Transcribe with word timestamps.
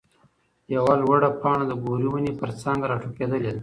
يوه 0.73 0.93
لوړه 1.01 1.29
پاڼه 1.41 1.65
د 1.67 1.73
ګورې 1.83 2.07
ونې 2.09 2.31
پر 2.39 2.49
څانګه 2.61 2.85
راټوکېدلې 2.91 3.51
ده. 3.55 3.59